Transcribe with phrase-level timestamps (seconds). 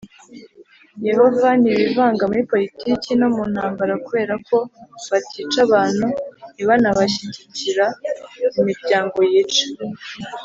[1.07, 4.57] Yehova ntibivanga muri poritiki no mu ntambara Kubera ko
[5.11, 6.05] batica abantu
[6.53, 7.85] ntibanashyigikira
[8.59, 9.65] imiryango yica